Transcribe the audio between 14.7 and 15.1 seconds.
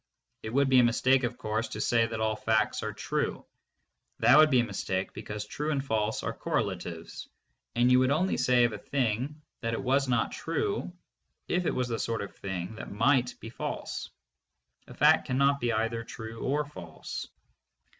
A